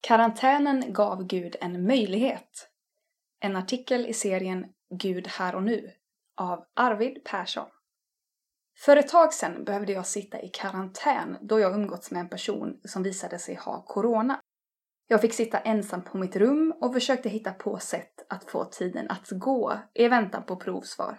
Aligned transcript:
Karantänen 0.00 0.92
gav 0.92 1.26
Gud 1.26 1.56
en 1.60 1.86
möjlighet. 1.86 2.68
En 3.40 3.56
artikel 3.56 4.06
i 4.06 4.12
serien 4.12 4.66
Gud 4.94 5.26
här 5.26 5.54
och 5.54 5.62
nu 5.62 5.90
av 6.36 6.64
Arvid 6.74 7.24
Persson. 7.24 7.68
För 8.78 8.96
ett 8.96 9.08
tag 9.08 9.34
sedan 9.34 9.64
behövde 9.64 9.92
jag 9.92 10.06
sitta 10.06 10.40
i 10.40 10.48
karantän 10.48 11.38
då 11.40 11.60
jag 11.60 11.74
umgåtts 11.74 12.10
med 12.10 12.20
en 12.20 12.28
person 12.28 12.80
som 12.84 13.02
visade 13.02 13.38
sig 13.38 13.54
ha 13.54 13.82
corona. 13.82 14.40
Jag 15.06 15.20
fick 15.20 15.34
sitta 15.34 15.58
ensam 15.58 16.04
på 16.04 16.18
mitt 16.18 16.36
rum 16.36 16.74
och 16.80 16.94
försökte 16.94 17.28
hitta 17.28 17.52
på 17.52 17.78
sätt 17.78 18.26
att 18.28 18.50
få 18.50 18.64
tiden 18.64 19.10
att 19.10 19.30
gå 19.30 19.78
i 19.94 20.08
väntan 20.08 20.42
på 20.42 20.56
provsvar. 20.56 21.18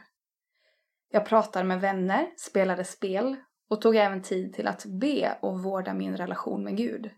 Jag 1.11 1.25
pratade 1.25 1.65
med 1.65 1.81
vänner, 1.81 2.33
spelade 2.37 2.83
spel 2.83 3.35
och 3.69 3.81
tog 3.81 3.95
även 3.95 4.21
tid 4.21 4.53
till 4.53 4.67
att 4.67 4.85
be 4.85 5.37
och 5.41 5.63
vårda 5.63 5.93
min 5.93 6.17
relation 6.17 6.63
med 6.63 6.77
Gud. 6.77 7.11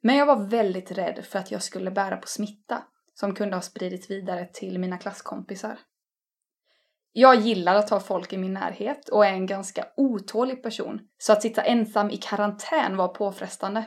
Men 0.00 0.16
jag 0.16 0.26
var 0.26 0.46
väldigt 0.46 0.90
rädd 0.90 1.24
för 1.24 1.38
att 1.38 1.50
jag 1.50 1.62
skulle 1.62 1.90
bära 1.90 2.16
på 2.16 2.26
smitta 2.26 2.82
som 3.14 3.34
kunde 3.34 3.56
ha 3.56 3.62
spridits 3.62 4.10
vidare 4.10 4.46
till 4.52 4.78
mina 4.78 4.98
klasskompisar. 4.98 5.78
Jag 7.12 7.36
gillar 7.36 7.74
att 7.74 7.90
ha 7.90 8.00
folk 8.00 8.32
i 8.32 8.38
min 8.38 8.54
närhet 8.54 9.08
och 9.08 9.26
är 9.26 9.32
en 9.32 9.46
ganska 9.46 9.86
otålig 9.96 10.62
person, 10.62 11.00
så 11.18 11.32
att 11.32 11.42
sitta 11.42 11.62
ensam 11.62 12.10
i 12.10 12.16
karantän 12.16 12.96
var 12.96 13.08
påfrestande. 13.08 13.84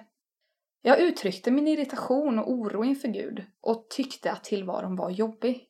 Jag 0.82 1.00
uttryckte 1.00 1.52
min 1.52 1.68
irritation 1.68 2.40
och 2.40 2.52
oro 2.52 2.84
inför 2.84 3.08
Gud 3.08 3.46
och 3.62 3.90
tyckte 3.90 4.32
att 4.32 4.44
tillvaron 4.44 4.96
var 4.96 5.10
jobbig. 5.10 5.68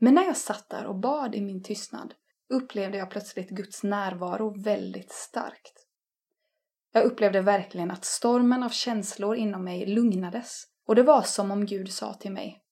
Men 0.00 0.14
när 0.14 0.22
jag 0.22 0.36
satt 0.36 0.68
där 0.68 0.86
och 0.86 0.96
bad 0.98 1.34
i 1.34 1.40
min 1.40 1.62
tystnad 1.62 2.14
upplevde 2.48 2.98
jag 2.98 3.10
plötsligt 3.10 3.50
Guds 3.50 3.82
närvaro 3.82 4.62
väldigt 4.62 5.12
starkt. 5.12 5.86
Jag 6.92 7.04
upplevde 7.04 7.40
verkligen 7.40 7.90
att 7.90 8.04
stormen 8.04 8.62
av 8.62 8.70
känslor 8.70 9.36
inom 9.36 9.64
mig 9.64 9.86
lugnades 9.86 10.64
och 10.86 10.94
det 10.94 11.02
var 11.02 11.22
som 11.22 11.50
om 11.50 11.66
Gud 11.66 11.92
sa 11.92 12.14
till 12.14 12.32
mig 12.32 12.62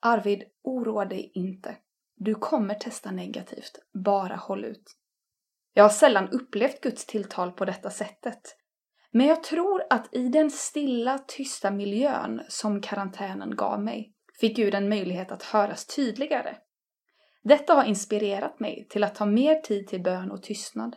Arvid, 0.00 0.42
oroa 0.62 1.04
dig 1.04 1.30
inte. 1.34 1.76
Du 2.16 2.34
kommer 2.34 2.74
testa 2.74 3.10
negativt, 3.10 3.78
bara 4.04 4.36
håll 4.36 4.64
ut. 4.64 4.84
Jag 5.72 5.84
har 5.84 5.90
sällan 5.90 6.28
upplevt 6.28 6.80
Guds 6.80 7.06
tilltal 7.06 7.52
på 7.52 7.64
detta 7.64 7.90
sättet. 7.90 8.56
Men 9.10 9.26
jag 9.26 9.42
tror 9.42 9.82
att 9.90 10.14
i 10.14 10.28
den 10.28 10.50
stilla, 10.50 11.18
tysta 11.18 11.70
miljön 11.70 12.42
som 12.48 12.80
karantänen 12.80 13.56
gav 13.56 13.82
mig 13.82 14.14
fick 14.40 14.56
Gud 14.56 14.74
en 14.74 14.88
möjlighet 14.88 15.32
att 15.32 15.42
höras 15.42 15.86
tydligare. 15.86 16.56
Detta 17.42 17.74
har 17.74 17.84
inspirerat 17.84 18.60
mig 18.60 18.86
till 18.90 19.04
att 19.04 19.14
ta 19.14 19.26
mer 19.26 19.54
tid 19.60 19.88
till 19.88 20.02
bön 20.02 20.30
och 20.30 20.42
tystnad. 20.42 20.96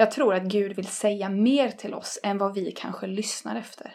Jag 0.00 0.10
tror 0.10 0.34
att 0.34 0.42
Gud 0.42 0.76
vill 0.76 0.86
säga 0.86 1.28
mer 1.28 1.70
till 1.70 1.94
oss 1.94 2.18
än 2.22 2.38
vad 2.38 2.54
vi 2.54 2.72
kanske 2.72 3.06
lyssnar 3.06 3.56
efter. 3.56 3.94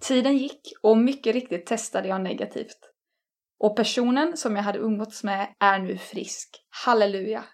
Tiden 0.00 0.36
gick 0.36 0.72
och 0.82 0.98
mycket 0.98 1.34
riktigt 1.34 1.66
testade 1.66 2.08
jag 2.08 2.20
negativt. 2.20 2.78
Och 3.58 3.76
personen 3.76 4.36
som 4.36 4.56
jag 4.56 4.62
hade 4.62 4.78
umgåtts 4.78 5.24
med 5.24 5.54
är 5.58 5.78
nu 5.78 5.98
frisk. 5.98 6.66
Halleluja! 6.84 7.44